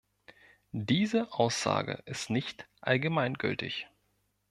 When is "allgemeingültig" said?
2.81-3.87